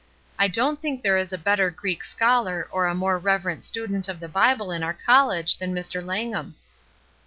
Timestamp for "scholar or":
2.03-2.87